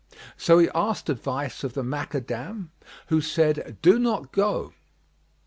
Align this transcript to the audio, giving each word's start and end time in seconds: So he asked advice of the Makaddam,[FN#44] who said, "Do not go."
So 0.35 0.57
he 0.57 0.67
asked 0.73 1.11
advice 1.11 1.63
of 1.63 1.73
the 1.75 1.83
Makaddam,[FN#44] 1.83 2.69
who 3.09 3.21
said, 3.21 3.77
"Do 3.83 3.99
not 3.99 4.31
go." 4.31 4.73